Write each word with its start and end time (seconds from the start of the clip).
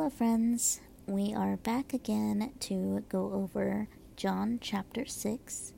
Hello, 0.00 0.08
friends. 0.08 0.80
We 1.06 1.34
are 1.34 1.58
back 1.58 1.92
again 1.92 2.54
to 2.60 3.04
go 3.10 3.34
over 3.34 3.86
John 4.16 4.56
chapter 4.58 5.04
6. 5.04 5.74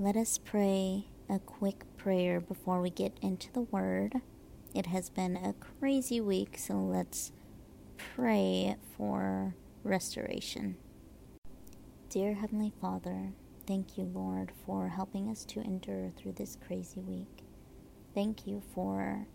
Let 0.00 0.16
us 0.16 0.36
pray 0.36 1.06
a 1.30 1.38
quick 1.38 1.84
prayer 1.96 2.40
before 2.40 2.80
we 2.80 2.90
get 2.90 3.16
into 3.22 3.52
the 3.52 3.60
Word. 3.60 4.16
It 4.74 4.86
has 4.86 5.10
been 5.10 5.36
a 5.36 5.54
crazy 5.78 6.20
week, 6.20 6.58
so 6.58 6.74
let's 6.74 7.30
pray 8.16 8.74
for 8.96 9.54
restoration. 9.84 10.76
Dear 12.10 12.34
Heavenly 12.34 12.72
Father, 12.80 13.30
thank 13.64 13.96
you, 13.96 14.10
Lord, 14.12 14.50
for 14.66 14.88
helping 14.88 15.30
us 15.30 15.44
to 15.44 15.60
endure 15.60 16.10
through 16.16 16.32
this 16.32 16.58
crazy 16.66 17.00
week. 17.00 17.44
Thank 18.12 18.44
you 18.44 18.60
for 18.74 19.28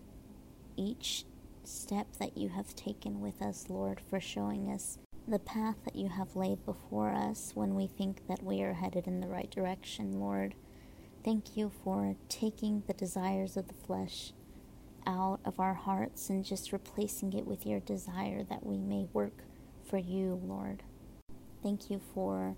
each 0.75 1.23
step 1.67 2.07
that 2.19 2.37
you 2.37 2.49
have 2.49 2.75
taken 2.75 3.21
with 3.21 3.41
us, 3.41 3.65
Lord, 3.69 4.01
for 4.09 4.19
showing 4.19 4.69
us 4.69 4.97
the 5.27 5.39
path 5.39 5.75
that 5.85 5.95
you 5.95 6.09
have 6.09 6.35
laid 6.35 6.65
before 6.65 7.11
us 7.11 7.51
when 7.53 7.75
we 7.75 7.87
think 7.87 8.27
that 8.27 8.43
we 8.43 8.61
are 8.61 8.73
headed 8.73 9.07
in 9.07 9.21
the 9.21 9.27
right 9.27 9.49
direction, 9.49 10.19
Lord. 10.19 10.55
Thank 11.23 11.55
you 11.55 11.71
for 11.83 12.15
taking 12.29 12.83
the 12.87 12.93
desires 12.93 13.55
of 13.55 13.67
the 13.67 13.73
flesh 13.73 14.33
out 15.05 15.39
of 15.45 15.59
our 15.59 15.73
hearts 15.73 16.29
and 16.29 16.43
just 16.43 16.73
replacing 16.73 17.33
it 17.33 17.45
with 17.45 17.65
your 17.65 17.79
desire 17.79 18.43
that 18.43 18.65
we 18.65 18.77
may 18.77 19.07
work 19.13 19.43
for 19.83 19.97
you, 19.97 20.41
Lord. 20.43 20.83
Thank 21.63 21.89
you 21.89 22.01
for 22.13 22.55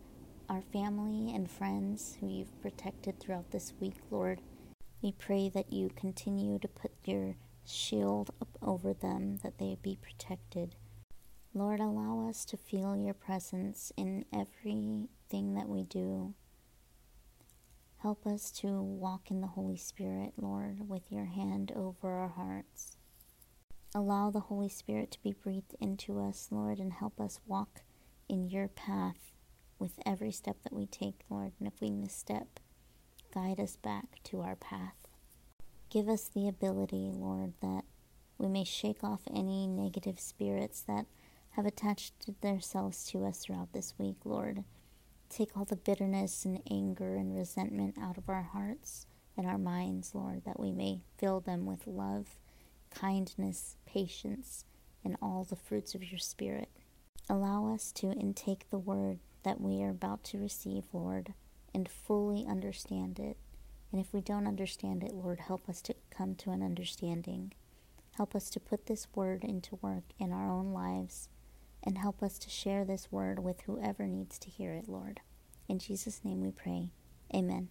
our 0.50 0.62
family 0.62 1.34
and 1.34 1.50
friends 1.50 2.18
who 2.20 2.28
you've 2.28 2.62
protected 2.62 3.20
throughout 3.20 3.52
this 3.52 3.74
week, 3.80 3.96
Lord. 4.10 4.40
We 5.02 5.12
pray 5.12 5.50
that 5.54 5.74
you 5.74 5.90
continue 5.96 6.60
to 6.60 6.68
put 6.68 6.92
your 7.04 7.36
shield 7.66 8.32
up 8.42 8.58
over 8.62 8.94
them, 8.94 9.38
that 9.44 9.58
they 9.58 9.78
be 9.82 9.98
protected. 10.02 10.76
Lord, 11.54 11.80
allow 11.80 12.28
us 12.28 12.46
to 12.46 12.58
feel 12.58 12.96
your 12.98 13.14
presence 13.14 13.92
in 13.96 14.26
everything 14.34 15.08
that 15.54 15.70
we 15.70 15.84
do. 15.84 16.34
Help 17.98 18.26
us 18.26 18.52
to 18.52 18.82
walk 18.82 19.32
in 19.32 19.40
the 19.40 19.48
Holy 19.48 19.78
Spirit, 19.78 20.34
Lord, 20.36 20.90
with 20.90 21.12
your 21.12 21.26
hand 21.26 21.72
over 21.76 22.10
our 22.10 22.30
hearts. 22.30 22.98
Allow 23.96 24.32
the 24.32 24.40
Holy 24.42 24.70
Spirit 24.70 25.12
to 25.12 25.22
be 25.22 25.32
breathed 25.32 25.76
into 25.80 26.20
us, 26.20 26.48
Lord, 26.52 26.80
and 26.80 26.92
help 26.92 27.22
us 27.22 27.40
walk 27.46 27.82
in 28.28 28.50
your 28.50 28.68
path 28.68 29.32
with 29.78 30.00
every 30.06 30.32
step 30.32 30.58
that 30.64 30.74
we 30.74 30.86
take, 30.88 31.22
Lord. 31.30 31.54
And 31.60 31.68
if 31.68 31.80
we 31.80 31.92
misstep, 31.92 32.60
guide 33.34 33.60
us 33.60 33.76
back 33.78 34.22
to 34.26 34.42
our 34.42 34.56
path. 34.56 35.03
Give 35.94 36.10
us 36.10 36.28
the 36.28 36.48
ability, 36.48 37.12
Lord, 37.14 37.54
that 37.62 37.84
we 38.40 38.48
may 38.48 38.64
shake 38.64 39.04
off 39.04 39.22
any 39.32 39.68
negative 39.68 40.20
spirits 40.20 40.82
that 40.88 41.06
have 41.52 41.68
attached 41.68 42.42
themselves 42.42 43.06
to 43.12 43.24
us 43.26 43.38
throughout 43.38 43.74
this 43.74 43.94
week, 44.00 44.16
Lord. 44.26 44.64
Take 45.30 45.56
all 45.56 45.66
the 45.66 45.76
bitterness 45.76 46.46
and 46.46 46.64
anger 46.72 47.16
and 47.16 47.36
resentment 47.36 48.00
out 48.02 48.18
of 48.18 48.28
our 48.28 48.42
hearts 48.42 49.06
and 49.38 49.46
our 49.46 49.60
minds, 49.60 50.16
Lord, 50.16 50.46
that 50.46 50.60
we 50.60 50.72
may 50.72 51.02
fill 51.20 51.42
them 51.42 51.68
with 51.68 51.86
love, 51.86 52.40
kindness, 52.90 53.78
patience, 53.86 54.66
and 55.06 55.16
all 55.22 55.44
the 55.44 55.56
fruits 55.56 55.94
of 55.94 56.04
your 56.04 56.18
Spirit. 56.18 56.70
Allow 57.30 57.72
us 57.72 57.92
to 57.92 58.14
intake 58.14 58.68
the 58.72 58.80
word 58.80 59.20
that 59.44 59.62
we 59.62 59.84
are 59.84 59.92
about 59.92 60.24
to 60.24 60.40
receive, 60.40 60.86
Lord, 60.92 61.36
and 61.72 61.88
fully 61.88 62.48
understand 62.48 63.20
it 63.20 63.38
and 63.94 64.02
if 64.02 64.12
we 64.12 64.22
don't 64.22 64.48
understand 64.48 65.04
it, 65.04 65.14
Lord, 65.14 65.40
help 65.40 65.70
us 65.70 65.80
to 65.84 65.94
come 66.10 66.34
to 66.38 66.50
an 66.50 66.64
understanding. 66.64 67.54
Help 68.18 68.36
us 68.36 68.50
to 68.50 68.60
put 68.60 68.88
this 68.88 69.08
word 69.14 69.44
into 69.44 69.78
work 69.84 70.06
in 70.18 70.34
our 70.34 70.50
own 70.50 70.74
lives 70.74 71.30
and 71.84 72.00
help 72.00 72.24
us 72.24 72.40
to 72.40 72.50
share 72.50 72.84
this 72.86 73.12
word 73.12 73.38
with 73.38 73.62
whoever 73.62 74.08
needs 74.08 74.40
to 74.40 74.50
hear 74.50 74.74
it, 74.74 74.90
Lord. 74.90 75.22
In 75.70 75.78
Jesus' 75.78 76.26
name 76.26 76.42
we 76.42 76.50
pray. 76.50 76.90
Amen. 77.36 77.70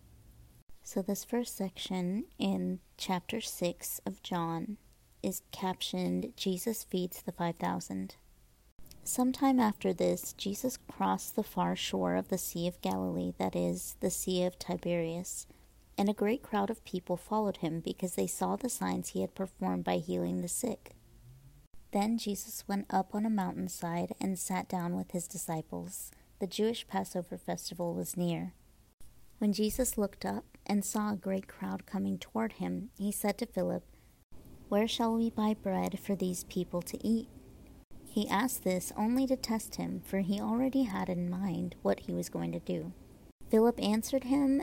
So, 0.84 1.03
this 1.03 1.25
first 1.25 1.56
section 1.56 2.27
in 2.39 2.78
chapter 2.97 3.41
6 3.41 4.00
of 4.06 4.22
John 4.22 4.77
is 5.25 5.43
captioned 5.50 6.34
Jesus 6.37 6.84
Feeds 6.84 7.22
the 7.22 7.33
5,000. 7.33 8.15
Sometime 9.03 9.59
after 9.59 9.93
this, 9.93 10.34
Jesus 10.34 10.77
crossed 10.77 11.34
the 11.34 11.43
far 11.43 11.75
shore 11.75 12.15
of 12.15 12.28
the 12.28 12.39
Sea 12.39 12.69
of 12.69 12.81
Galilee, 12.81 13.33
that 13.39 13.56
is, 13.56 13.97
the 13.99 14.10
Sea 14.10 14.44
of 14.44 14.56
Tiberias 14.56 15.49
and 16.03 16.09
a 16.09 16.13
great 16.13 16.43
crowd 16.43 16.69
of 16.69 16.85
people 16.85 17.17
followed 17.17 17.59
him 17.59 17.79
because 17.79 18.17
they 18.17 18.27
saw 18.27 18.57
the 18.57 18.69
signs 18.69 19.11
he 19.11 19.21
had 19.21 19.37
performed 19.37 19.85
by 19.85 19.99
healing 19.99 20.41
the 20.41 20.49
sick. 20.49 20.97
Then 21.93 22.19
Jesus 22.19 22.65
went 22.67 22.87
up 22.91 23.15
on 23.15 23.25
a 23.25 23.31
mountainside 23.31 24.13
and 24.21 24.37
sat 24.37 24.69
down 24.69 24.97
with 24.97 25.13
his 25.13 25.29
disciples. 25.29 26.11
The 26.41 26.49
Jewish 26.49 26.89
Passover 26.89 27.39
festival 27.39 27.95
was 27.95 28.17
near. 28.17 28.53
When 29.39 29.53
Jesus 29.53 29.97
looked 29.97 30.25
up 30.25 30.59
and 30.67 30.85
saw 30.85 31.13
a 31.13 31.17
great 31.17 31.47
crowd 31.47 31.87
coming 31.87 32.19
toward 32.19 32.55
him, 32.55 32.91
he 32.99 33.13
said 33.13 33.39
to 33.39 33.47
Philip, 33.47 33.84
Where 34.69 34.89
shall 34.89 35.15
we 35.15 35.31
buy 35.31 35.55
bread 35.55 36.01
for 36.01 36.17
these 36.17 36.43
people 36.43 36.83
to 36.83 37.07
eat? 37.07 37.29
He 38.11 38.29
asked 38.29 38.65
this 38.65 38.93
only 38.97 39.25
to 39.29 39.37
test 39.37 39.77
him, 39.77 40.03
for 40.05 40.19
he 40.19 40.41
already 40.41 40.83
had 40.83 41.09
in 41.09 41.31
mind 41.31 41.77
what 41.83 42.01
he 42.01 42.13
was 42.13 42.29
going 42.29 42.51
to 42.51 42.59
do. 42.59 42.93
Philip 43.51 43.81
answered 43.81 44.25
him, 44.25 44.63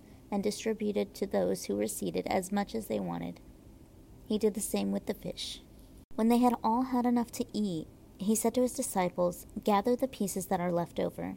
and 0.31 0.41
distributed 0.41 1.13
to 1.15 1.27
those 1.27 1.65
who 1.65 1.75
were 1.75 1.87
seated 1.87 2.25
as 2.27 2.51
much 2.51 2.73
as 2.73 2.87
they 2.87 2.99
wanted. 2.99 3.39
He 4.25 4.37
did 4.37 4.53
the 4.53 4.61
same 4.61 4.91
with 4.91 5.05
the 5.05 5.13
fish. 5.13 5.61
When 6.15 6.29
they 6.29 6.37
had 6.37 6.55
all 6.63 6.83
had 6.83 7.05
enough 7.05 7.31
to 7.33 7.45
eat, 7.53 7.87
he 8.17 8.35
said 8.35 8.53
to 8.55 8.61
his 8.61 8.73
disciples, 8.73 9.47
Gather 9.63 9.95
the 9.95 10.07
pieces 10.07 10.45
that 10.47 10.59
are 10.59 10.71
left 10.71 10.99
over. 10.99 11.35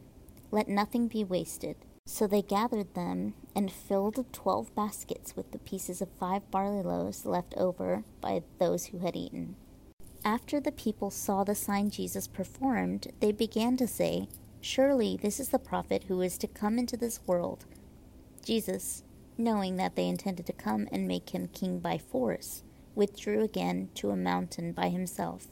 Let 0.51 0.67
nothing 0.67 1.07
be 1.07 1.23
wasted. 1.23 1.75
So 2.07 2.27
they 2.27 2.43
gathered 2.43 2.93
them 2.93 3.33
and 3.55 3.71
filled 3.71 4.31
twelve 4.31 4.73
baskets 4.75 5.35
with 5.35 5.51
the 5.51 5.57
pieces 5.57 6.01
of 6.01 6.09
five 6.19 6.49
barley 6.51 6.83
loaves 6.83 7.25
left 7.25 7.55
over 7.57 8.03
by 8.21 8.43
those 8.59 8.85
who 8.85 8.99
had 8.99 9.15
eaten. 9.15 9.55
After 10.23 10.59
the 10.59 10.71
people 10.71 11.09
saw 11.09 11.43
the 11.43 11.55
sign 11.55 11.89
Jesus 11.89 12.27
performed, 12.27 13.11
they 13.19 13.31
began 13.31 13.75
to 13.77 13.87
say, 13.87 14.27
Surely 14.61 15.17
this 15.21 15.39
is 15.39 15.49
the 15.49 15.59
prophet 15.59 16.05
who 16.07 16.21
is 16.21 16.37
to 16.39 16.47
come 16.47 16.77
into 16.77 16.97
this 16.97 17.19
world. 17.27 17.65
Jesus, 18.45 19.03
knowing 19.39 19.77
that 19.77 19.95
they 19.95 20.07
intended 20.07 20.45
to 20.45 20.53
come 20.53 20.87
and 20.91 21.07
make 21.07 21.31
him 21.31 21.47
king 21.47 21.79
by 21.79 21.97
force, 21.97 22.61
withdrew 22.93 23.43
again 23.43 23.89
to 23.95 24.11
a 24.11 24.15
mountain 24.15 24.71
by 24.71 24.89
himself. 24.89 25.47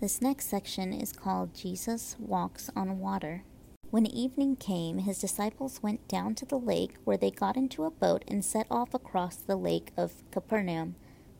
This 0.00 0.22
next 0.22 0.48
section 0.48 0.94
is 0.94 1.12
called 1.12 1.54
Jesus 1.54 2.16
Walks 2.18 2.70
on 2.74 2.98
Water. 2.98 3.44
When 3.90 4.06
evening 4.06 4.56
came, 4.56 5.00
his 5.00 5.20
disciples 5.20 5.82
went 5.82 6.08
down 6.08 6.34
to 6.36 6.46
the 6.46 6.58
lake, 6.58 6.96
where 7.04 7.18
they 7.18 7.30
got 7.30 7.58
into 7.58 7.84
a 7.84 7.90
boat 7.90 8.24
and 8.26 8.42
set 8.42 8.66
off 8.70 8.94
across 8.94 9.36
the 9.36 9.56
lake 9.56 9.92
of 9.94 10.22
Capernaum. 10.30 10.96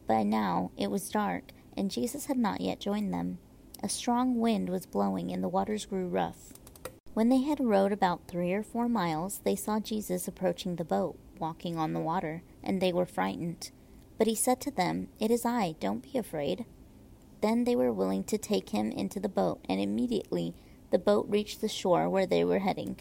By 0.07 0.23
now 0.23 0.71
it 0.77 0.91
was 0.91 1.09
dark, 1.09 1.53
and 1.77 1.91
Jesus 1.91 2.27
had 2.27 2.37
not 2.37 2.61
yet 2.61 2.79
joined 2.79 3.13
them. 3.13 3.39
A 3.83 3.89
strong 3.89 4.39
wind 4.39 4.69
was 4.69 4.85
blowing, 4.85 5.33
and 5.33 5.43
the 5.43 5.49
waters 5.49 5.87
grew 5.87 6.09
rough. 6.09 6.53
When 7.15 7.29
they 7.29 7.43
had 7.43 7.61
rowed 7.61 7.93
about 7.93 8.27
three 8.27 8.53
or 8.53 8.65
four 8.65 8.89
miles, 8.89 9.41
they 9.45 9.55
saw 9.55 9.79
Jesus 9.79 10.27
approaching 10.27 10.75
the 10.75 10.85
boat, 10.85 11.17
walking 11.39 11.79
on 11.79 11.93
the 11.93 12.01
water, 12.01 12.43
and 12.61 12.81
they 12.81 12.93
were 12.93 13.07
frightened. 13.07 13.71
But 14.19 14.27
he 14.27 14.35
said 14.35 14.61
to 14.63 14.73
them, 14.73 15.07
It 15.21 15.31
is 15.31 15.47
I, 15.47 15.77
don't 15.79 16.03
be 16.03 16.19
afraid. 16.19 16.65
Then 17.41 17.63
they 17.63 17.77
were 17.77 17.93
willing 17.93 18.25
to 18.25 18.37
take 18.37 18.71
him 18.71 18.91
into 18.91 19.21
the 19.21 19.29
boat, 19.29 19.61
and 19.69 19.81
immediately 19.81 20.55
the 20.91 20.99
boat 20.99 21.27
reached 21.29 21.61
the 21.61 21.69
shore 21.69 22.11
where 22.11 22.27
they 22.27 22.45
were 22.45 22.59
heading. 22.59 22.97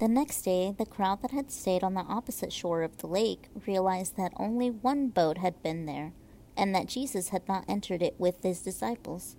The 0.00 0.08
next 0.08 0.42
day, 0.42 0.74
the 0.76 0.84
crowd 0.84 1.22
that 1.22 1.30
had 1.30 1.50
stayed 1.50 1.82
on 1.82 1.94
the 1.94 2.00
opposite 2.00 2.52
shore 2.52 2.82
of 2.82 2.98
the 2.98 3.06
lake 3.06 3.48
realized 3.66 4.18
that 4.18 4.34
only 4.36 4.68
one 4.68 5.08
boat 5.08 5.38
had 5.38 5.62
been 5.62 5.86
there, 5.86 6.12
and 6.58 6.74
that 6.74 6.88
Jesus 6.88 7.30
had 7.30 7.48
not 7.48 7.64
entered 7.66 8.02
it 8.02 8.16
with 8.18 8.42
his 8.42 8.60
disciples, 8.60 9.34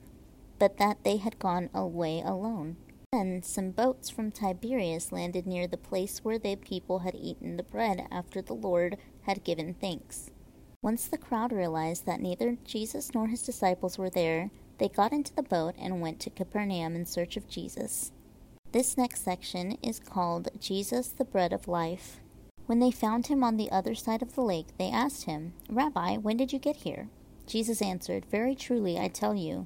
but 0.58 0.78
that 0.78 1.04
they 1.04 1.18
had 1.18 1.38
gone 1.38 1.70
away 1.72 2.24
alone. 2.26 2.78
Then 3.14 3.42
some 3.42 3.72
boats 3.72 4.10
from 4.10 4.32
Tiberias 4.32 5.14
landed 5.14 5.48
near 5.48 5.66
the 5.66 5.78
place 5.78 6.20
where 6.20 6.38
the 6.38 6.58
people 6.58 7.00
had 7.00 7.16
eaten 7.16 7.56
the 7.56 7.64
bread 7.64 8.06
after 8.12 8.42
the 8.42 8.54
Lord 8.54 8.98
had 9.22 9.46
given 9.46 9.74
thanks. 9.74 10.30
Once 10.82 11.08
the 11.08 11.18
crowd 11.18 11.54
realized 11.54 12.06
that 12.06 12.20
neither 12.20 12.58
Jesus 12.66 13.14
nor 13.14 13.28
his 13.28 13.44
disciples 13.44 13.98
were 13.98 14.10
there, 14.10 14.52
They 14.78 14.90
got 14.90 15.12
into 15.12 15.34
the 15.34 15.42
boat 15.42 15.74
and 15.80 16.02
went 16.02 16.20
to 16.20 16.30
Capernaum 16.30 16.96
in 16.96 17.06
search 17.06 17.36
of 17.36 17.48
Jesus. 17.48 18.12
This 18.74 18.98
next 18.98 19.24
section 19.24 19.78
is 19.82 20.00
called 20.00 20.50
Jesus, 20.60 21.08
the 21.08 21.26
Bread 21.26 21.54
of 21.54 21.68
Life. 21.68 22.20
When 22.68 22.80
they 22.80 22.92
found 22.92 23.28
him 23.28 23.44
on 23.44 23.58
the 23.58 23.72
other 23.72 23.96
side 23.96 24.22
of 24.22 24.36
the 24.36 24.42
lake, 24.42 24.68
they 24.78 24.92
asked 24.92 25.24
him, 25.24 25.54
Rabbi, 25.70 26.18
when 26.18 26.38
did 26.38 26.54
you 26.54 26.60
get 26.60 26.78
here? 26.78 27.10
Jesus 27.48 27.82
answered, 27.82 28.26
Very 28.26 28.54
truly, 28.54 29.00
I 29.00 29.08
tell 29.08 29.34
you, 29.34 29.66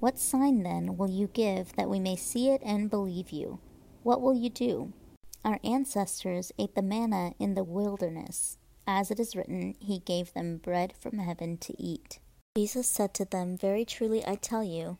What 0.00 0.18
sign 0.18 0.62
then 0.62 0.96
will 0.96 1.10
you 1.10 1.26
give 1.26 1.74
that 1.74 1.88
we 1.88 1.98
may 1.98 2.14
see 2.14 2.50
it 2.50 2.62
and 2.64 2.88
believe 2.88 3.30
you? 3.30 3.58
What 4.04 4.20
will 4.20 4.34
you 4.34 4.48
do? 4.48 4.92
Our 5.44 5.58
ancestors 5.64 6.52
ate 6.56 6.76
the 6.76 6.82
manna 6.82 7.32
in 7.40 7.54
the 7.54 7.64
wilderness. 7.64 8.58
As 8.86 9.10
it 9.10 9.18
is 9.18 9.34
written, 9.34 9.74
He 9.80 9.98
gave 9.98 10.32
them 10.32 10.58
bread 10.58 10.94
from 11.00 11.18
heaven 11.18 11.58
to 11.58 11.74
eat. 11.82 12.20
Jesus 12.56 12.86
said 12.86 13.12
to 13.14 13.24
them, 13.24 13.56
Very 13.56 13.84
truly 13.84 14.24
I 14.24 14.36
tell 14.36 14.62
you, 14.62 14.98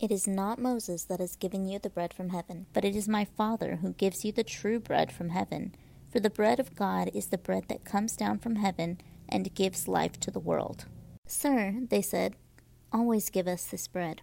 it 0.00 0.10
is 0.10 0.26
not 0.26 0.58
Moses 0.58 1.04
that 1.04 1.20
has 1.20 1.36
given 1.36 1.68
you 1.68 1.78
the 1.78 1.90
bread 1.90 2.12
from 2.12 2.30
heaven, 2.30 2.66
but 2.72 2.84
it 2.84 2.96
is 2.96 3.06
my 3.06 3.24
Father 3.24 3.76
who 3.76 3.92
gives 3.92 4.24
you 4.24 4.32
the 4.32 4.42
true 4.42 4.80
bread 4.80 5.12
from 5.12 5.28
heaven. 5.28 5.74
For 6.10 6.18
the 6.18 6.30
bread 6.30 6.58
of 6.58 6.74
God 6.74 7.10
is 7.14 7.28
the 7.28 7.38
bread 7.38 7.66
that 7.68 7.84
comes 7.84 8.16
down 8.16 8.40
from 8.40 8.56
heaven 8.56 8.98
and 9.28 9.54
gives 9.54 9.86
life 9.86 10.18
to 10.20 10.30
the 10.32 10.40
world. 10.40 10.86
Sir, 11.26 11.74
they 11.88 12.02
said, 12.02 12.34
always 12.92 13.30
give 13.30 13.46
us 13.46 13.64
this 13.66 13.86
bread. 13.86 14.22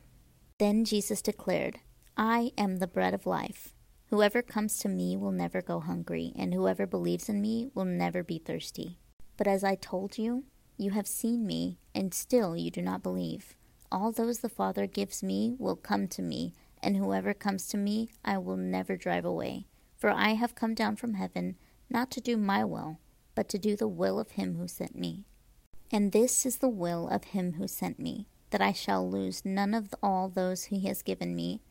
Then 0.59 0.86
Jesus 0.86 1.21
declared, 1.21 1.80
I 2.18 2.51
am 2.57 2.77
the 2.77 2.88
bread 2.88 3.13
of 3.13 3.27
life. 3.27 3.74
Whoever 4.09 4.42
comes 4.42 4.77
to 4.80 4.89
me 4.89 5.15
will 5.15 5.31
never 5.31 5.62
go 5.62 5.80
hungry, 5.80 6.33
and 6.36 6.54
whoever 6.54 6.88
believes 6.88 7.30
in 7.30 7.42
me 7.42 7.69
will 7.75 7.86
never 7.86 8.24
be 8.24 8.39
thirsty. 8.39 8.98
But 9.38 9.48
as 9.48 9.63
I 9.63 9.75
told 9.75 10.18
you, 10.18 10.45
you 10.77 10.92
have 10.92 11.07
seen 11.07 11.45
me, 11.45 11.77
and 11.94 12.13
still 12.13 12.56
you 12.57 12.71
do 12.71 12.81
not 12.81 13.04
believe. 13.04 13.56
All 13.92 14.12
those 14.12 14.39
the 14.39 14.50
Father 14.50 14.88
gives 14.88 15.21
me 15.21 15.56
will 15.59 15.75
come 15.75 16.07
to 16.07 16.21
me, 16.21 16.54
and 16.81 16.98
whoever 16.98 17.33
comes 17.33 17.68
to 17.68 17.77
me 17.77 18.10
I 18.25 18.38
will 18.38 18.57
never 18.57 18.98
drive 18.98 19.25
away. 19.25 19.68
For 19.95 20.10
I 20.10 20.30
have 20.30 20.56
come 20.56 20.74
down 20.74 20.95
from 20.95 21.15
heaven, 21.15 21.56
not 21.89 22.10
to 22.12 22.21
do 22.21 22.38
my 22.38 22.63
will, 22.63 23.00
but 23.36 23.48
to 23.50 23.60
do 23.60 23.75
the 23.75 23.88
will 23.88 24.19
of 24.19 24.31
him 24.31 24.56
who 24.56 24.68
sent 24.68 24.95
me. 24.95 25.25
And 25.92 26.12
this 26.12 26.45
is 26.45 26.57
the 26.57 26.69
will 26.69 27.07
of 27.10 27.25
him 27.25 27.53
who 27.53 27.68
sent 27.68 28.00
me, 28.00 28.27
that 28.49 28.61
I 28.61 28.71
shall 28.71 29.09
lose 29.09 29.45
none 29.45 29.73
of 29.73 29.94
all 30.01 30.29
those 30.29 30.65
he 30.65 30.85
has 30.88 31.01
given 31.01 31.35
me, 31.35 31.61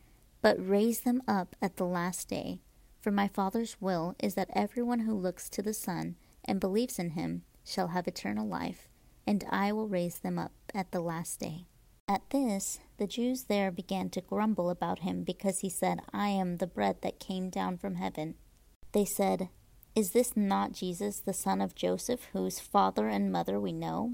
but 0.41 0.57
raise 0.57 1.01
them 1.01 1.21
up 1.27 1.55
at 1.61 1.77
the 1.77 1.85
last 1.85 2.29
day. 2.29 2.61
For 2.99 3.11
my 3.11 3.27
Father's 3.27 3.77
will 3.79 4.15
is 4.19 4.35
that 4.35 4.49
everyone 4.53 4.99
who 4.99 5.13
looks 5.13 5.49
to 5.49 5.61
the 5.61 5.73
Son 5.73 6.15
and 6.45 6.59
believes 6.59 6.99
in 6.99 7.11
him 7.11 7.43
shall 7.63 7.89
have 7.89 8.07
eternal 8.07 8.47
life, 8.47 8.87
and 9.25 9.43
I 9.49 9.71
will 9.71 9.87
raise 9.87 10.19
them 10.19 10.37
up 10.37 10.53
at 10.73 10.91
the 10.91 11.01
last 11.01 11.39
day. 11.39 11.67
At 12.07 12.29
this, 12.29 12.79
the 12.97 13.07
Jews 13.07 13.43
there 13.45 13.71
began 13.71 14.09
to 14.11 14.21
grumble 14.21 14.69
about 14.69 14.99
him 14.99 15.23
because 15.23 15.59
he 15.59 15.69
said, 15.69 15.99
I 16.13 16.29
am 16.29 16.57
the 16.57 16.67
bread 16.67 17.01
that 17.01 17.19
came 17.19 17.49
down 17.49 17.77
from 17.77 17.95
heaven. 17.95 18.35
They 18.93 19.03
said, 19.03 19.49
is 19.97 20.11
this 20.11 20.37
not 20.37 20.73
Jesus, 20.73 21.19
the 21.19 21.33
son 21.33 21.59
of 21.59 21.73
Joseph, 21.73 22.29
whose 22.31 22.59
father 22.59 23.07
and 23.07 23.31
mother 23.31 23.59
we 23.59 23.73
know? 23.73 24.13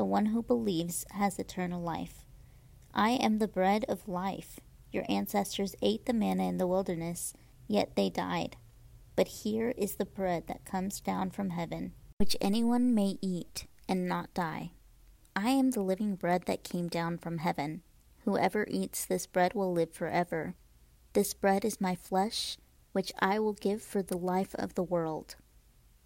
the 0.00 0.04
one 0.06 0.24
who 0.24 0.42
believes 0.42 1.04
has 1.10 1.38
eternal 1.38 1.82
life. 1.82 2.24
I 2.94 3.10
am 3.10 3.36
the 3.36 3.46
bread 3.46 3.84
of 3.86 4.08
life. 4.08 4.58
Your 4.90 5.04
ancestors 5.10 5.76
ate 5.82 6.06
the 6.06 6.14
manna 6.14 6.44
in 6.44 6.56
the 6.56 6.66
wilderness, 6.66 7.34
yet 7.68 7.96
they 7.96 8.08
died. 8.08 8.56
But 9.14 9.28
here 9.28 9.74
is 9.76 9.96
the 9.96 10.06
bread 10.06 10.46
that 10.46 10.64
comes 10.64 11.02
down 11.02 11.32
from 11.32 11.50
heaven, 11.50 11.92
which 12.16 12.34
anyone 12.40 12.94
may 12.94 13.18
eat 13.20 13.66
and 13.90 14.08
not 14.08 14.32
die. 14.32 14.70
I 15.36 15.50
am 15.50 15.72
the 15.72 15.82
living 15.82 16.14
bread 16.14 16.44
that 16.46 16.64
came 16.64 16.88
down 16.88 17.18
from 17.18 17.36
heaven. 17.36 17.82
Whoever 18.24 18.66
eats 18.70 19.04
this 19.04 19.26
bread 19.26 19.52
will 19.52 19.74
live 19.74 19.92
forever. 19.92 20.54
This 21.12 21.34
bread 21.34 21.62
is 21.62 21.78
my 21.78 21.94
flesh, 21.94 22.56
which 22.92 23.12
I 23.18 23.38
will 23.38 23.52
give 23.52 23.82
for 23.82 24.02
the 24.02 24.16
life 24.16 24.54
of 24.54 24.76
the 24.76 24.82
world. 24.82 25.36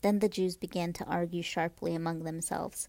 Then 0.02 0.18
the 0.18 0.28
Jews 0.28 0.56
began 0.56 0.92
to 0.94 1.04
argue 1.04 1.42
sharply 1.42 1.94
among 1.94 2.24
themselves, 2.24 2.88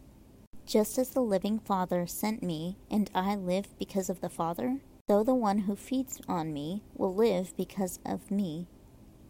Just 0.65 0.97
as 0.97 1.09
the 1.09 1.21
living 1.21 1.59
Father 1.59 2.07
sent 2.07 2.41
me, 2.41 2.77
and 2.89 3.09
I 3.13 3.35
live 3.35 3.77
because 3.77 4.09
of 4.09 4.21
the 4.21 4.29
Father, 4.29 4.79
so 5.09 5.23
the 5.23 5.35
one 5.35 5.59
who 5.59 5.75
feeds 5.75 6.21
on 6.27 6.53
me 6.53 6.83
will 6.95 7.13
live 7.13 7.55
because 7.57 7.99
of 8.05 8.31
me. 8.31 8.67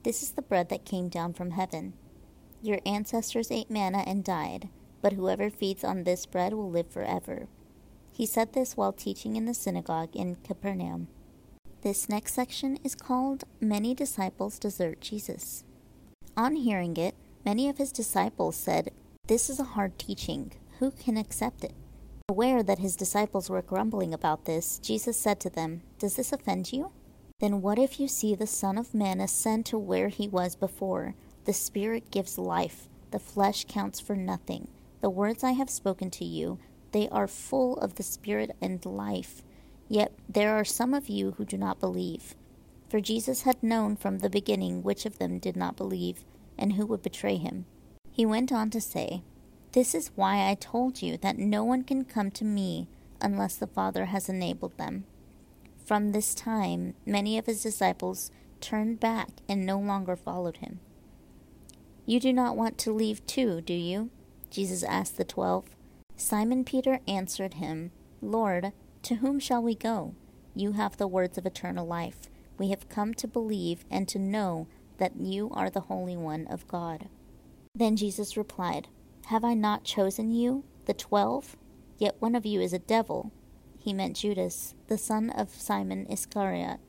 This 0.04 0.22
is 0.22 0.32
the 0.32 0.42
bread 0.42 0.70
that 0.70 0.86
came 0.86 1.10
down 1.10 1.34
from 1.34 1.52
heaven. 1.52 1.94
Your 2.62 2.80
ancestors 2.86 3.52
ate 3.52 3.72
manna 3.72 4.04
and 4.06 4.24
died, 4.24 4.70
but 5.02 5.14
whoever 5.14 5.50
feeds 5.50 5.84
on 5.84 6.04
this 6.04 6.26
bread 6.26 6.54
will 6.54 6.70
live 6.70 6.90
forever. 6.90 7.48
He 8.14 8.26
said 8.26 8.54
this 8.54 8.78
while 8.78 8.94
teaching 8.94 9.36
in 9.36 9.46
the 9.46 9.54
synagogue 9.54 10.16
in 10.16 10.36
Capernaum. 10.44 11.08
This 11.82 12.08
next 12.08 12.36
section 12.36 12.78
is 12.84 12.94
called 12.94 13.46
Many 13.60 13.96
Disciples 13.96 14.60
Desert 14.60 15.02
Jesus. 15.02 15.64
On 16.38 16.56
hearing 16.56 16.96
it, 16.98 17.16
many 17.44 17.68
of 17.68 17.80
his 17.80 17.92
disciples 17.92 18.56
said, 18.56 18.92
This 19.26 19.50
is 19.50 19.60
a 19.60 19.64
hard 19.64 19.98
teaching. 19.98 20.52
Who 20.82 20.90
can 20.90 21.16
accept 21.16 21.64
it? 21.64 21.76
Aware 22.28 22.64
that 22.64 22.80
his 22.80 22.96
disciples 22.96 23.52
were 23.52 23.62
grumbling 23.62 24.16
about 24.16 24.46
this, 24.46 24.80
Jesus 24.80 25.16
said 25.16 25.40
to 25.42 25.50
them, 25.52 25.84
Does 26.00 26.16
this 26.16 26.34
offend 26.34 26.74
you? 26.74 26.92
Then 27.40 27.62
what 27.62 27.78
if 27.78 28.00
you 28.00 28.08
see 28.08 28.34
the 28.34 28.48
Son 28.48 28.80
of 28.80 28.96
Man 28.96 29.22
ascend 29.22 29.68
to 29.68 29.78
where 29.78 30.08
he 30.08 30.28
was 30.28 30.56
before? 30.56 31.14
The 31.46 31.54
Spirit 31.54 32.10
gives 32.10 32.40
life, 32.40 32.90
the 33.12 33.20
flesh 33.20 33.66
counts 33.70 34.00
for 34.00 34.16
nothing. 34.16 34.70
The 35.02 35.10
words 35.12 35.44
I 35.44 35.52
have 35.52 35.70
spoken 35.70 36.10
to 36.10 36.26
you, 36.26 36.58
they 36.94 37.08
are 37.10 37.28
full 37.28 37.78
of 37.78 37.94
the 37.94 38.04
Spirit 38.04 38.50
and 38.60 38.84
life. 38.84 39.44
Yet 39.88 40.14
there 40.28 40.56
are 40.56 40.66
some 40.66 40.96
of 40.96 41.10
you 41.10 41.36
who 41.38 41.46
do 41.46 41.60
not 41.60 41.80
believe. 41.80 42.34
For 42.90 43.00
Jesus 43.00 43.44
had 43.44 43.62
known 43.62 43.98
from 43.98 44.18
the 44.18 44.32
beginning 44.32 44.82
which 44.82 45.06
of 45.06 45.20
them 45.20 45.38
did 45.38 45.56
not 45.56 45.78
believe, 45.78 46.26
and 46.58 46.74
who 46.74 46.88
would 46.88 47.04
betray 47.04 47.36
him. 47.36 47.68
He 48.12 48.26
went 48.26 48.52
on 48.52 48.72
to 48.72 48.82
say, 48.82 49.22
This 49.74 49.96
is 49.96 50.12
why 50.16 50.50
I 50.50 50.56
told 50.56 51.02
you 51.02 51.18
that 51.18 51.38
no 51.38 51.64
one 51.64 51.84
can 51.84 52.04
come 52.04 52.30
to 52.32 52.44
me 52.44 52.88
unless 53.22 53.56
the 53.56 53.68
Father 53.68 54.06
has 54.06 54.28
enabled 54.28 54.78
them. 54.78 55.06
From 55.86 56.12
this 56.12 56.36
time, 56.36 56.94
many 57.06 57.38
of 57.38 57.46
his 57.46 57.64
disciples 57.64 58.32
turned 58.60 59.00
back 59.00 59.30
and 59.48 59.66
no 59.66 59.80
longer 59.80 60.16
followed 60.16 60.58
him. 60.58 60.80
You 62.06 62.20
do 62.20 62.34
not 62.34 62.58
want 62.58 62.78
to 62.80 62.92
leave 62.92 63.26
too, 63.26 63.62
do 63.62 63.74
you? 63.74 64.10
Jesus 64.50 64.84
asked 64.84 65.18
the 65.18 65.24
twelve. 65.24 65.66
Simon 66.18 66.64
Peter 66.64 67.00
answered 67.08 67.56
him, 67.56 67.92
Lord, 68.22 68.74
to 69.04 69.16
whom 69.16 69.40
shall 69.40 69.64
we 69.64 69.76
go? 69.76 70.14
You 70.54 70.74
have 70.74 70.98
the 70.98 71.08
words 71.08 71.38
of 71.38 71.46
eternal 71.46 71.88
life. 71.88 72.28
we 72.62 72.70
have 72.70 72.88
come 72.90 73.12
to 73.16 73.28
believe 73.28 73.84
and 73.90 74.08
to 74.08 74.20
know 74.20 74.68
that 75.00 75.20
you 75.20 75.50
are 75.52 75.72
the 75.72 75.82
Holy 75.82 76.16
One 76.16 76.46
of 76.46 76.68
God. 76.68 77.10
Then 77.74 77.96
Jesus 77.96 78.38
replied, 78.38 78.88
Have 79.32 79.46
I 79.46 79.54
not 79.54 79.86
chosen 79.86 80.30
you, 80.30 80.66
the 80.88 80.94
twelve? 80.94 81.56
Yet 81.98 82.18
one 82.20 82.36
of 82.36 82.46
you 82.46 82.60
is 82.60 82.74
a 82.74 82.80
devil. 82.80 83.32
He 83.80 83.94
meant 83.94 84.18
Judas, 84.18 84.76
the 84.88 84.98
son 84.98 85.30
of 85.30 85.56
Simon 85.56 86.06
Iscariot, 86.10 86.82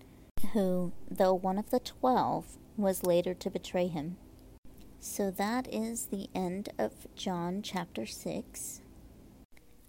who, 0.52 0.90
though 1.08 1.34
one 1.34 1.56
of 1.56 1.70
the 1.70 1.78
twelve, 1.78 2.58
was 2.76 3.06
later 3.06 3.32
to 3.32 3.48
betray 3.48 3.86
him. 3.86 4.16
So 4.98 5.30
that 5.30 5.72
is 5.72 6.06
the 6.06 6.30
end 6.34 6.70
of 6.80 7.06
John 7.14 7.62
chapter 7.62 8.06
6. 8.06 8.80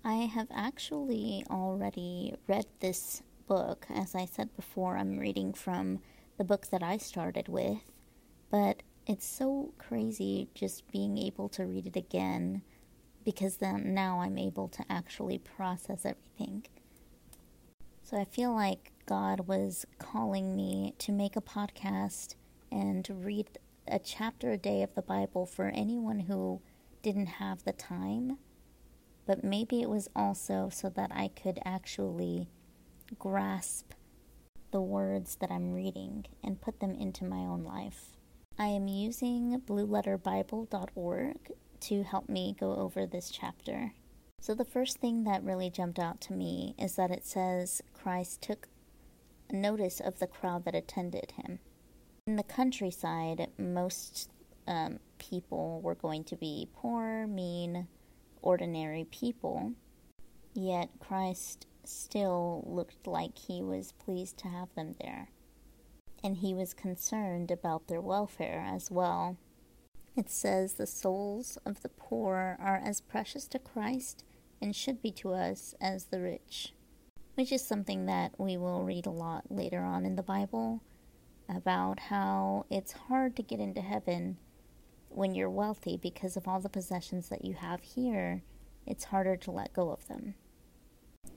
I 0.06 0.14
have 0.14 0.50
actually 0.54 1.44
already 1.50 2.36
read 2.48 2.68
this 2.82 3.24
book. 3.48 3.88
As 3.90 4.14
I 4.14 4.26
said 4.26 4.56
before, 4.56 5.00
I'm 5.00 5.18
reading 5.18 5.54
from 5.56 6.02
the 6.38 6.44
book 6.44 6.68
that 6.68 6.84
I 6.84 6.98
started 6.98 7.48
with, 7.48 7.80
but 8.52 8.84
it's 9.06 9.26
so 9.26 9.74
crazy 9.78 10.48
just 10.54 10.90
being 10.92 11.18
able 11.18 11.50
to 11.50 11.66
read 11.66 11.88
it 11.88 11.96
again 11.96 12.62
because 13.26 13.58
then 13.58 13.94
now 13.94 14.22
I'm 14.22 14.38
able 14.38 14.68
to 14.70 14.84
actually 14.90 15.38
process 15.38 16.06
everything. 16.06 16.66
So 18.02 18.18
I 18.18 18.26
feel 18.26 18.54
like 18.54 18.92
God 19.06 19.48
was 19.48 19.86
calling 19.98 20.56
me 20.56 20.94
to 21.00 21.12
make 21.12 21.36
a 21.36 21.42
podcast 21.42 22.36
and 22.72 23.08
read 23.10 23.58
a 23.88 24.00
chapter 24.00 24.52
a 24.52 24.58
day 24.58 24.84
of 24.84 24.94
the 24.96 25.02
Bible 25.02 25.46
for 25.46 25.68
anyone 25.68 26.22
who 26.22 26.62
didn't 27.02 27.28
have 27.28 27.64
the 27.64 27.74
time. 27.74 28.38
But 29.26 29.44
maybe 29.44 29.82
it 29.82 29.90
was 29.90 30.10
also 30.16 30.70
so 30.72 30.90
that 30.90 31.12
I 31.14 31.30
could 31.30 31.60
actually 31.64 32.50
grasp 33.20 33.94
the 34.72 34.82
words 34.82 35.36
that 35.36 35.52
I'm 35.52 35.72
reading 35.74 36.26
and 36.44 36.62
put 36.62 36.80
them 36.80 36.96
into 36.96 37.24
my 37.24 37.38
own 37.38 37.64
life. 37.64 38.18
I 38.58 38.68
am 38.68 38.88
using 38.88 39.60
blueletterbible.org 39.62 41.38
to 41.80 42.04
help 42.04 42.30
me 42.30 42.56
go 42.60 42.76
over 42.76 43.08
this 43.08 43.32
chapter. 43.32 43.94
So, 44.40 44.54
the 44.54 44.66
first 44.66 45.00
thing 45.00 45.24
that 45.24 45.44
really 45.44 45.72
jumped 45.72 45.98
out 45.98 46.22
to 46.22 46.34
me 46.34 46.76
is 46.78 46.96
that 46.96 47.10
it 47.10 47.26
says 47.26 47.82
Christ 47.94 48.44
took 48.44 48.68
notice 49.52 50.00
of 50.00 50.20
the 50.20 50.28
crowd 50.28 50.66
that 50.66 50.76
attended 50.76 51.32
him. 51.32 51.60
In 52.28 52.36
the 52.36 52.44
countryside, 52.44 53.50
most 53.58 54.30
um, 54.68 55.00
people 55.18 55.82
were 55.82 55.96
going 55.96 56.24
to 56.26 56.36
be 56.36 56.70
poor, 56.76 57.26
mean, 57.26 57.88
ordinary 58.42 59.06
people, 59.06 59.74
yet 60.54 60.90
Christ 61.00 61.66
still 61.86 62.64
looked 62.68 63.08
like 63.08 63.38
he 63.38 63.64
was 63.64 63.94
pleased 63.94 64.38
to 64.38 64.48
have 64.48 64.74
them 64.76 64.96
there 65.02 65.30
and 66.24 66.38
he 66.38 66.54
was 66.54 66.74
concerned 66.74 67.52
about 67.52 67.88
their 67.88 68.02
welfare 68.02 68.66
as 68.66 68.90
well. 68.90 69.38
It 70.16 70.30
says 70.30 70.74
the 70.74 70.88
souls 70.88 71.58
of 71.66 71.82
the 71.82 71.90
poor 71.90 72.56
are 72.60 72.82
as 72.84 73.02
precious 73.02 73.48
to 73.50 73.60
Christ 73.60 74.24
and 74.62 74.76
should 74.76 75.02
be 75.02 75.12
to 75.12 75.34
us 75.34 75.76
as 75.82 76.06
the 76.06 76.22
rich, 76.22 76.74
which 77.36 77.52
is 77.52 77.66
something 77.66 78.06
that 78.06 78.32
we 78.38 78.56
will 78.56 78.84
read 78.84 79.06
a 79.06 79.12
lot 79.12 79.52
later 79.52 79.82
on 79.82 80.06
in 80.06 80.16
the 80.16 80.24
Bible 80.24 80.82
about 81.50 82.00
how 82.00 82.66
it's 82.70 82.94
hard 82.94 83.36
to 83.36 83.44
get 83.44 83.60
into 83.60 83.82
heaven 83.82 84.38
when 85.10 85.36
you're 85.36 85.50
wealthy 85.50 85.98
because 85.98 86.38
of 86.38 86.48
all 86.48 86.60
the 86.60 86.70
possessions 86.70 87.30
that 87.30 87.44
you 87.44 87.54
have 87.56 87.82
here. 87.82 88.44
It's 88.86 89.06
harder 89.06 89.36
to 89.38 89.52
let 89.52 89.74
go 89.74 89.90
of 89.92 90.08
them. 90.08 90.36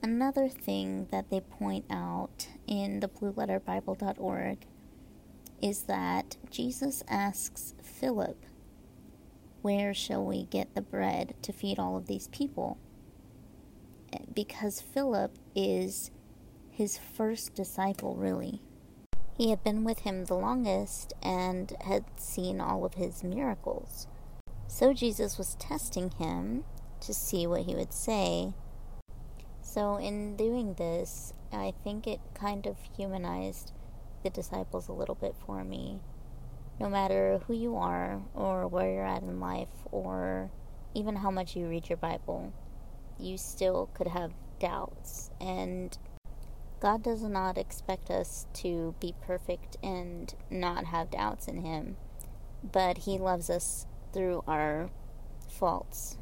Another 0.03 0.49
thing 0.49 1.09
that 1.11 1.31
they 1.31 1.41
point 1.41 1.85
out 1.91 2.49
in 2.67 3.01
the 3.01 3.09
blueletterbible.org 3.09 4.67
is 5.61 5.83
that 5.83 6.37
Jesus 6.51 7.03
asks 7.09 7.75
Philip, 7.83 8.45
Where 9.63 9.95
shall 9.95 10.25
we 10.25 10.45
get 10.45 10.75
the 10.75 10.83
bread 10.83 11.35
to 11.43 11.53
feed 11.53 11.79
all 11.79 11.97
of 11.97 12.07
these 12.07 12.29
people? 12.29 12.79
Because 14.33 14.81
Philip 14.81 15.33
is 15.55 16.11
his 16.71 16.99
first 16.99 17.55
disciple, 17.55 18.15
really. 18.15 18.61
He 19.37 19.51
had 19.51 19.63
been 19.63 19.85
with 19.85 20.01
him 20.01 20.25
the 20.25 20.35
longest 20.35 21.13
and 21.23 21.73
had 21.85 22.05
seen 22.17 22.61
all 22.61 22.85
of 22.85 22.95
his 22.95 23.23
miracles. 23.23 24.07
So 24.67 24.93
Jesus 24.93 25.39
was 25.39 25.55
testing 25.57 26.11
him 26.11 26.65
to 27.01 27.13
see 27.13 27.47
what 27.47 27.63
he 27.63 27.75
would 27.75 27.93
say. 27.93 28.55
So, 29.61 29.97
in 29.97 30.37
doing 30.37 30.75
this, 30.75 31.35
I 31.53 31.75
think 31.85 32.07
it 32.07 32.21
kind 32.35 32.67
of 32.67 32.77
humanized 32.97 33.73
the 34.27 34.31
disciples 34.31 34.89
a 34.89 34.93
little 34.93 35.15
bit 35.15 35.35
for 35.47 35.63
me. 35.63 36.01
No 36.81 36.89
matter 36.89 37.41
who 37.47 37.55
you 37.55 37.77
are, 37.77 38.21
or 38.35 38.67
where 38.67 38.93
you're 38.93 39.07
at 39.07 39.23
in 39.23 39.39
life, 39.39 39.69
or 39.93 40.51
even 40.95 41.17
how 41.17 41.31
much 41.31 41.55
you 41.55 41.69
read 41.69 41.89
your 41.89 41.97
Bible, 41.97 42.53
you 43.19 43.39
still 43.39 43.89
could 43.95 44.09
have 44.09 44.33
doubts. 44.59 45.31
And 45.41 45.97
God 46.81 47.05
does 47.05 47.23
not 47.23 47.57
expect 47.57 48.11
us 48.11 48.47
to 48.55 48.95
be 49.01 49.15
perfect 49.23 49.77
and 49.83 50.35
not 50.51 50.87
have 50.87 51.11
doubts 51.11 51.47
in 51.47 51.59
Him, 51.59 51.97
but 52.63 52.99
He 52.99 53.19
loves 53.19 53.49
us 53.49 53.87
through 54.13 54.43
our 54.49 54.91
faults. 55.49 56.19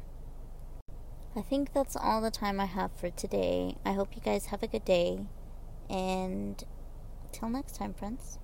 I 1.35 1.41
think 1.41 1.73
that's 1.73 1.95
all 1.95 2.21
the 2.21 2.31
time 2.31 2.59
I 2.59 2.65
have 2.65 2.91
for 2.95 3.09
today. 3.09 3.75
I 3.83 3.93
hope 3.93 4.15
you 4.15 4.21
guys 4.21 4.45
have 4.47 4.61
a 4.61 4.67
good 4.67 4.85
day, 4.85 5.25
and 5.89 6.63
Till 7.35 7.49
next 7.49 7.75
time, 7.75 7.93
friends. 7.93 8.39